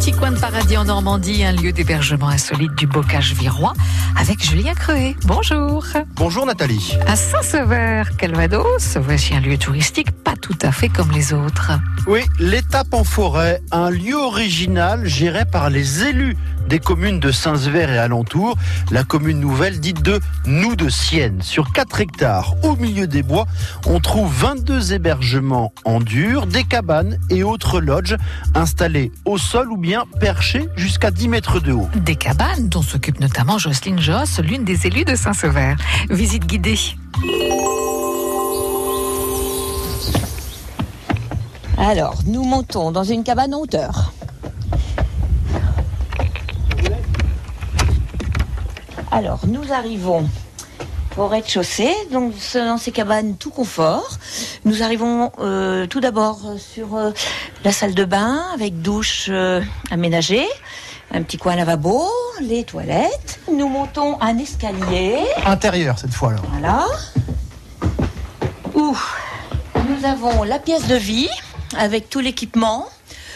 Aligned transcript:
petit 0.00 0.12
coin 0.12 0.32
de 0.32 0.38
paradis 0.38 0.78
en 0.78 0.86
Normandie, 0.86 1.44
un 1.44 1.52
lieu 1.52 1.72
d'hébergement 1.72 2.28
insolite 2.28 2.74
du 2.74 2.86
bocage 2.86 3.34
virois, 3.34 3.74
avec 4.18 4.42
Julien 4.42 4.72
Creuet. 4.72 5.14
Bonjour. 5.26 5.84
Bonjour 6.16 6.46
Nathalie. 6.46 6.96
À 7.06 7.16
Saint-Sever, 7.16 8.04
Calvados, 8.16 8.96
voici 8.96 9.34
un 9.34 9.40
lieu 9.40 9.58
touristique 9.58 10.10
pas 10.10 10.36
tout 10.40 10.56
à 10.62 10.72
fait 10.72 10.88
comme 10.88 11.10
les 11.10 11.34
autres. 11.34 11.72
Oui, 12.06 12.20
l'étape 12.38 12.94
en 12.94 13.04
forêt, 13.04 13.60
un 13.72 13.90
lieu 13.90 14.16
original 14.16 15.04
géré 15.04 15.44
par 15.44 15.68
les 15.68 16.02
élus 16.04 16.34
des 16.66 16.78
communes 16.78 17.18
de 17.18 17.32
Saint-Sever 17.32 17.86
et 17.90 17.98
alentours, 17.98 18.56
la 18.92 19.02
commune 19.02 19.40
nouvelle 19.40 19.80
dite 19.80 20.02
de 20.02 20.20
Nous 20.46 20.76
de 20.76 20.88
Sienne. 20.88 21.42
Sur 21.42 21.72
4 21.72 22.00
hectares, 22.00 22.54
au 22.62 22.76
milieu 22.76 23.08
des 23.08 23.24
bois, 23.24 23.46
on 23.86 23.98
trouve 23.98 24.32
22 24.32 24.92
hébergements 24.92 25.74
en 25.84 25.98
dur, 25.98 26.46
des 26.46 26.62
cabanes 26.62 27.18
et 27.28 27.42
autres 27.42 27.80
lodges 27.80 28.16
installés 28.54 29.10
au 29.24 29.36
sol 29.36 29.72
ou 29.72 29.76
bien 29.76 29.89
perchés 30.20 30.68
jusqu'à 30.76 31.10
10 31.10 31.28
mètres 31.28 31.60
de 31.60 31.72
haut. 31.72 31.88
Des 31.94 32.16
cabanes 32.16 32.68
dont 32.68 32.82
s'occupe 32.82 33.20
notamment 33.20 33.58
Jocelyne 33.58 34.00
Joss, 34.00 34.38
l'une 34.40 34.64
des 34.64 34.86
élus 34.86 35.04
de 35.04 35.14
Saint-Sever. 35.14 35.74
Visite 36.08 36.46
guidée. 36.46 36.78
Alors, 41.78 42.18
nous 42.26 42.44
montons 42.44 42.92
dans 42.92 43.04
une 43.04 43.24
cabane 43.24 43.54
en 43.54 43.60
hauteur. 43.60 44.12
Alors, 49.10 49.40
nous 49.46 49.72
arrivons 49.72 50.28
au 51.16 51.26
rez-de-chaussée, 51.26 51.94
donc 52.12 52.34
dans 52.54 52.78
ces 52.78 52.92
cabanes 52.92 53.36
tout 53.36 53.50
confort. 53.50 54.18
Nous 54.64 54.82
arrivons 54.82 55.32
euh, 55.38 55.86
tout 55.86 56.00
d'abord 56.00 56.40
sur 56.58 56.96
euh, 56.96 57.10
la 57.64 57.72
salle 57.72 57.94
de 57.94 58.04
bain 58.04 58.44
avec 58.54 58.80
douche 58.80 59.26
euh, 59.28 59.60
aménagée, 59.90 60.46
un 61.12 61.22
petit 61.22 61.36
coin 61.36 61.56
lavabo, 61.56 62.08
les 62.40 62.64
toilettes. 62.64 63.40
Nous 63.52 63.68
montons 63.68 64.20
un 64.20 64.38
escalier. 64.38 65.18
Intérieur 65.44 65.98
cette 65.98 66.14
fois 66.14 66.32
là. 66.32 66.38
Voilà. 66.50 66.86
Où 68.74 68.96
nous 69.88 70.04
avons 70.06 70.44
la 70.44 70.58
pièce 70.58 70.86
de 70.86 70.96
vie 70.96 71.28
avec 71.76 72.08
tout 72.08 72.20
l'équipement. 72.20 72.86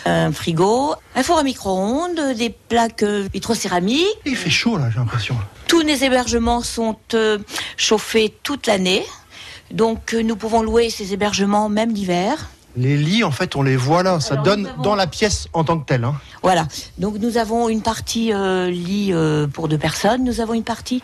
Un 0.06 0.32
frigo, 0.32 0.94
un 1.14 1.22
four 1.22 1.38
à 1.38 1.42
micro-ondes, 1.42 2.34
des 2.36 2.50
plaques 2.50 3.02
euh, 3.02 3.26
vitrocéramiques. 3.32 4.04
Il 4.26 4.36
fait 4.36 4.50
chaud 4.50 4.76
là, 4.76 4.90
j'ai 4.90 4.98
l'impression. 4.98 5.36
Tous 5.66 5.80
les 5.80 6.04
hébergements 6.04 6.60
sont 6.62 6.96
euh, 7.14 7.38
chauffés 7.76 8.34
toute 8.42 8.66
l'année. 8.66 9.04
Donc 9.70 10.12
euh, 10.14 10.22
nous 10.22 10.36
pouvons 10.36 10.62
louer 10.62 10.90
ces 10.90 11.12
hébergements 11.14 11.68
même 11.68 11.92
l'hiver. 11.94 12.50
Les 12.76 12.96
lits, 12.96 13.22
en 13.22 13.30
fait, 13.30 13.54
on 13.54 13.62
les 13.62 13.76
voit 13.76 14.02
là. 14.02 14.18
Ça 14.20 14.32
Alors, 14.34 14.44
donne 14.44 14.66
avons- 14.66 14.82
dans 14.82 14.94
la 14.96 15.06
pièce 15.06 15.46
en 15.52 15.62
tant 15.64 15.78
que 15.78 15.86
telle. 15.86 16.02
hein. 16.04 16.16
Voilà. 16.42 16.66
Donc 16.98 17.14
nous 17.20 17.38
avons 17.38 17.68
une 17.68 17.82
partie 17.82 18.32
euh, 18.32 18.68
lit 18.68 19.10
euh, 19.12 19.46
pour 19.46 19.68
deux 19.68 19.78
personnes. 19.78 20.24
Nous 20.24 20.40
avons 20.40 20.54
une 20.54 20.64
partie 20.64 21.00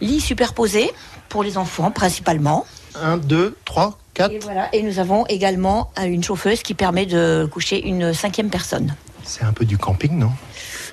lit 0.00 0.20
superposé 0.20 0.90
pour 1.28 1.42
les 1.42 1.58
enfants 1.58 1.90
principalement. 1.90 2.66
Un, 3.02 3.16
deux, 3.18 3.56
trois, 3.64 3.98
Et 4.30 4.38
voilà. 4.38 4.68
Et 4.74 4.82
nous 4.82 4.98
avons 4.98 5.26
également 5.26 5.90
une 6.02 6.22
chauffeuse 6.22 6.62
qui 6.62 6.74
permet 6.74 7.06
de 7.06 7.48
coucher 7.50 7.86
une 7.86 8.12
cinquième 8.12 8.50
personne. 8.50 8.94
C'est 9.24 9.44
un 9.44 9.52
peu 9.52 9.64
du 9.64 9.78
camping, 9.78 10.18
non? 10.18 10.30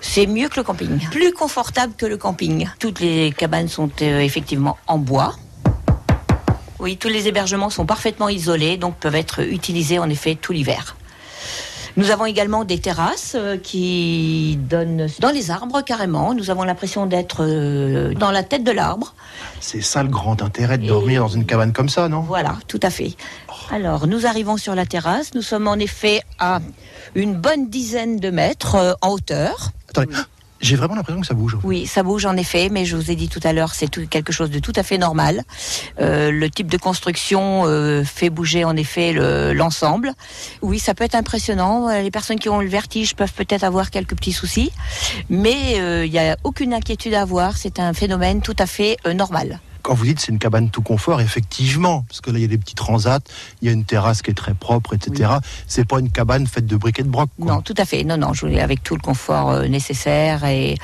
C'est 0.02 0.28
mieux 0.28 0.50
que 0.50 0.58
le 0.58 0.64
camping. 0.64 1.00
Plus 1.10 1.32
confortable 1.32 1.94
que 1.98 2.06
le 2.06 2.18
camping. 2.18 2.68
Toutes 2.80 3.00
les 3.00 3.32
cabanes 3.32 3.68
sont 3.68 3.90
euh, 4.02 4.20
effectivement 4.20 4.78
en 4.88 4.98
bois. 4.98 5.36
Oui, 6.80 6.98
tous 6.98 7.08
les 7.08 7.28
hébergements 7.28 7.70
sont 7.70 7.86
parfaitement 7.86 8.30
isolés, 8.30 8.78
donc 8.78 8.96
peuvent 8.98 9.16
être 9.16 9.40
utilisés 9.42 9.98
en 9.98 10.10
effet 10.10 10.36
tout 10.36 10.52
l'hiver. 10.52 10.96
Nous 11.98 12.12
avons 12.12 12.26
également 12.26 12.66
des 12.66 12.80
terrasses 12.80 13.34
euh, 13.36 13.58
qui 13.58 14.60
donnent 14.70 15.08
dans 15.20 15.30
les 15.30 15.50
arbres 15.50 15.82
carrément. 15.82 16.34
Nous 16.34 16.50
avons 16.50 16.64
l'impression 16.64 17.06
d'être 17.06 17.38
euh, 17.46 18.14
dans 18.14 18.32
la 18.32 18.44
tête 18.44 18.66
de 18.66 18.72
l'arbre. 18.72 19.14
C'est 19.62 19.82
ça 19.82 20.04
le 20.04 20.10
grand 20.10 20.42
intérêt 20.42 20.78
de 20.78 20.88
dormir 20.88 21.22
dans 21.22 21.30
une 21.30 21.46
cabane 21.46 21.72
comme 21.72 21.88
ça, 21.88 22.10
non? 22.10 22.20
Voilà, 22.20 22.58
tout 22.68 22.80
à 22.84 22.90
fait. 22.90 23.16
Alors, 23.72 24.08
nous 24.08 24.26
arrivons 24.26 24.58
sur 24.58 24.76
la 24.76 24.86
terrasse. 24.86 25.34
Nous 25.36 25.42
sommes 25.42 25.70
en 25.70 25.76
effet 25.76 26.22
à 26.38 26.60
une 27.16 27.34
bonne 27.34 27.70
dizaine 27.70 28.18
de 28.18 28.30
mètres 28.30 28.76
euh, 28.76 28.94
en 29.02 29.12
hauteur. 29.12 29.72
Attendez, 29.90 30.16
j'ai 30.62 30.76
vraiment 30.76 30.96
l'impression 30.96 31.22
que 31.22 31.28
ça 31.28 31.34
bouge. 31.34 31.58
Oui, 31.64 31.86
ça 31.86 32.02
bouge 32.02 32.26
en 32.26 32.36
effet, 32.38 32.70
mais 32.72 32.86
je 32.86 32.96
vous 32.96 33.12
ai 33.12 33.16
dit 33.16 33.28
tout 33.30 33.40
à 33.44 33.54
l'heure, 33.54 33.74
c'est 33.74 33.90
quelque 34.08 34.32
chose 34.32 34.50
de 34.50 34.60
tout 34.60 34.72
à 34.76 34.84
fait 34.84 34.98
normal. 34.98 35.44
Euh, 36.00 36.32
le 36.32 36.50
type 36.50 36.72
de 36.72 36.78
construction 36.78 37.64
euh, 37.66 38.04
fait 38.04 38.30
bouger 38.30 38.64
en 38.64 38.76
effet 38.76 39.12
le- 39.14 39.54
l'ensemble. 39.54 40.14
oui, 40.62 40.80
ça 40.80 40.94
peut 40.94 41.04
être 41.04 41.16
impressionnant. 41.16 41.90
Euh, 41.90 42.02
Les 42.02 42.12
personnes 42.12 42.40
qui 42.40 42.50
ont 42.50 42.62
le 42.62 42.68
vertige 42.70 43.16
peuvent 43.16 43.34
peut-être 43.34 43.64
avoir 43.64 43.90
quelques 43.92 44.16
petits 44.16 44.32
soucis, 44.34 44.72
mais 45.30 45.76
il 46.06 46.12
n'y 46.12 46.20
a 46.20 46.38
aucune 46.44 46.74
inquiétude 46.74 47.14
à 47.16 47.22
avoir. 47.22 47.58
C'est 47.58 47.80
un 47.80 47.94
phénomène 47.94 48.42
tout 48.42 48.56
à 48.60 48.66
fait 48.66 48.98
normal. 49.14 49.60
Quand 49.86 49.94
vous 49.94 50.06
dites 50.06 50.20
c'est 50.20 50.32
une 50.32 50.40
cabane 50.40 50.72
tout 50.72 50.82
confort, 50.82 51.22
effectivement, 51.22 52.06
parce 52.10 52.20
que 52.20 52.32
là 52.32 52.40
il 52.40 52.42
y 52.42 52.46
a 52.46 52.48
des 52.48 52.58
petits 52.58 52.74
transats, 52.74 53.20
il 53.62 53.68
y 53.68 53.70
a 53.70 53.72
une 53.72 53.86
terrasse 53.86 54.24
qui 54.24 54.32
est 54.32 54.34
très 54.34 54.56
propre, 54.56 54.96
etc. 54.96 55.34
C'est 55.68 55.88
pas 55.88 56.00
une 56.00 56.10
cabane 56.10 56.48
faite 56.48 56.66
de 56.66 56.76
briquets 56.76 57.04
de 57.04 57.08
broc. 57.08 57.30
quoi. 57.40 57.54
Non, 57.54 57.62
tout 57.62 57.76
à 57.78 57.86
fait. 57.86 58.04
Non, 58.04 58.18
non, 58.18 58.34
je 58.34 58.48
voulais 58.48 58.62
avec 58.62 58.82
tout 58.82 58.96
le 58.96 59.02
confort 59.02 59.52
euh, 59.52 59.68
nécessaire 59.68 60.44
et 60.46 60.76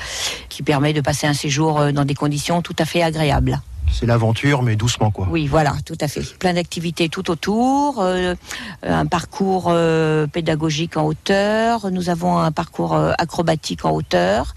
qui 0.48 0.62
permet 0.62 0.92
de 0.92 1.00
passer 1.00 1.26
un 1.26 1.34
séjour 1.34 1.80
euh, 1.80 1.90
dans 1.90 2.04
des 2.04 2.14
conditions 2.14 2.62
tout 2.62 2.76
à 2.78 2.84
fait 2.84 3.02
agréables. 3.02 3.60
C'est 3.92 4.06
l'aventure, 4.06 4.62
mais 4.62 4.74
doucement 4.74 5.10
quoi. 5.10 5.28
Oui, 5.30 5.46
voilà, 5.46 5.74
tout 5.84 5.96
à 6.00 6.08
fait. 6.08 6.22
Plein 6.38 6.54
d'activités 6.54 7.08
tout 7.08 7.30
autour, 7.30 8.00
euh, 8.00 8.34
un 8.82 9.06
parcours 9.06 9.66
euh, 9.68 10.26
pédagogique 10.26 10.96
en 10.96 11.04
hauteur, 11.04 11.90
nous 11.90 12.08
avons 12.08 12.38
un 12.38 12.50
parcours 12.52 12.94
euh, 12.94 13.12
acrobatique 13.18 13.84
en 13.84 13.90
hauteur, 13.92 14.54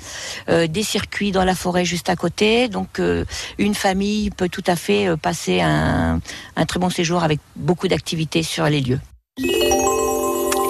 euh, 0.50 0.68
des 0.68 0.84
circuits 0.84 1.32
dans 1.32 1.44
la 1.44 1.56
forêt 1.56 1.86
juste 1.86 2.10
à 2.10 2.16
côté, 2.16 2.70
donc 2.70 3.00
euh, 3.00 3.26
une 3.58 3.76
famille 3.76 4.30
peut 4.32 4.50
tout 4.50 4.64
à 4.68 4.76
fait 4.76 5.08
euh, 5.08 5.18
passer 5.18 5.62
un, 5.62 6.22
un 6.56 6.66
très 6.66 6.80
bon 6.80 6.90
séjour 6.90 7.24
avec 7.24 7.40
beaucoup 7.56 7.88
d'activités 7.88 8.44
sur 8.44 8.66
les 8.66 8.82
lieux. 8.82 9.00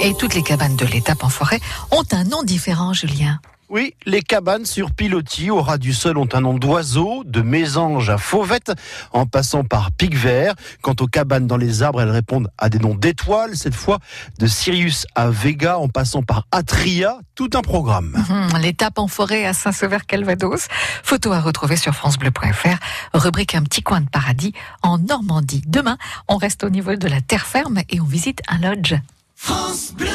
Et 0.01 0.13
toutes 0.19 0.35
les 0.35 0.43
cabanes 0.43 0.75
de 0.75 0.85
l'étape 0.85 1.23
en 1.23 1.29
forêt 1.29 1.59
ont 1.91 2.03
un 2.11 2.23
nom 2.25 2.43
différent, 2.43 2.93
Julien. 2.93 3.39
Oui, 3.69 3.95
les 4.05 4.21
cabanes 4.21 4.65
sur 4.65 4.91
pilotis 4.91 5.49
au 5.49 5.61
ras 5.61 5.77
du 5.79 5.93
sol 5.93 6.17
ont 6.19 6.29
un 6.33 6.41
nom 6.41 6.53
d'oiseau, 6.53 7.23
de 7.25 7.41
mésange 7.41 8.09
à 8.11 8.17
fauvette, 8.17 8.71
en 9.11 9.25
passant 9.25 9.63
par 9.63 9.91
pic 9.91 10.15
vert. 10.15 10.53
Quant 10.81 10.95
aux 10.99 11.07
cabanes 11.07 11.47
dans 11.47 11.57
les 11.57 11.81
arbres, 11.81 12.01
elles 12.01 12.11
répondent 12.11 12.49
à 12.59 12.69
des 12.69 12.77
noms 12.77 12.93
d'étoiles, 12.93 13.57
cette 13.57 13.73
fois 13.73 13.99
de 14.37 14.45
Sirius 14.45 15.07
à 15.15 15.29
Vega, 15.29 15.79
en 15.79 15.89
passant 15.89 16.21
par 16.21 16.45
Atria, 16.51 17.17
tout 17.33 17.49
un 17.55 17.61
programme. 17.61 18.15
Hum, 18.29 18.59
L'étape 18.61 18.99
en 18.99 19.07
forêt 19.07 19.45
à 19.45 19.53
Saint-Sever-Calvados. 19.53 20.67
Photo 21.03 21.31
à 21.31 21.39
retrouver 21.41 21.75
sur 21.75 21.95
francebleu.fr. 21.95 22.77
Rubrique 23.13 23.55
un 23.55 23.63
petit 23.63 23.81
coin 23.81 24.01
de 24.01 24.09
paradis 24.09 24.53
en 24.83 24.99
Normandie. 24.99 25.63
Demain, 25.65 25.97
on 26.27 26.37
reste 26.37 26.63
au 26.63 26.69
niveau 26.69 26.95
de 26.95 27.07
la 27.07 27.21
terre 27.21 27.45
ferme 27.47 27.79
et 27.89 27.99
on 27.99 28.05
visite 28.05 28.41
un 28.47 28.59
lodge. 28.59 28.95
France 29.35 29.91
Bleu. 29.97 30.14